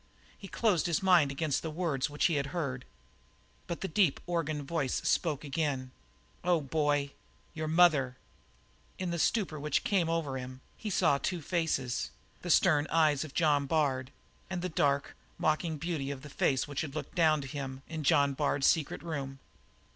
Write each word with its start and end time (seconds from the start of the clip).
He 0.35 0.47
closed 0.47 0.87
his 0.87 1.03
mind 1.03 1.29
against 1.31 1.61
the 1.61 1.69
words 1.69 2.09
which 2.09 2.25
he 2.25 2.33
had 2.33 2.47
heard. 2.47 2.85
But 3.67 3.81
the 3.81 3.87
deep 3.87 4.19
organ 4.25 4.63
voice 4.65 4.95
spoke 5.03 5.43
again: 5.43 5.91
"Oh, 6.43 6.59
boy, 6.59 7.11
your 7.53 7.67
mother!" 7.67 8.17
In 8.97 9.11
the 9.11 9.19
stupor 9.19 9.59
which 9.59 9.83
came 9.83 10.09
over 10.09 10.39
him 10.39 10.61
he 10.75 10.89
saw 10.89 11.19
two 11.19 11.39
faces: 11.39 12.09
the 12.41 12.49
stern 12.49 12.87
eyes 12.89 13.23
of 13.23 13.35
John 13.35 13.67
Bard, 13.67 14.09
and 14.49 14.63
the 14.63 14.69
dark, 14.69 15.15
mocking 15.37 15.77
beauty 15.77 16.09
of 16.09 16.23
the 16.23 16.29
face 16.31 16.67
which 16.67 16.81
had 16.81 16.95
looked 16.95 17.13
down 17.13 17.39
to 17.41 17.47
him 17.47 17.83
in 17.87 18.03
John 18.03 18.33
Bard's 18.33 18.65
secret 18.65 19.03
room. 19.03 19.37